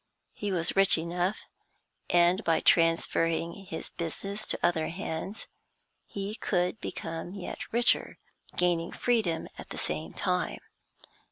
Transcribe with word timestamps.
He 0.33 0.51
was 0.51 0.75
rich 0.75 0.97
enough, 0.97 1.43
and 2.09 2.43
by 2.43 2.59
transferring 2.59 3.53
his 3.53 3.91
business 3.91 4.47
to 4.47 4.57
other 4.65 4.87
hands 4.87 5.45
he 6.07 6.33
could 6.33 6.81
become 6.81 7.35
yet 7.35 7.59
richer, 7.71 8.17
gaining 8.57 8.91
freedom 8.91 9.47
at 9.59 9.69
the 9.69 9.77
same 9.77 10.11
time. 10.13 10.61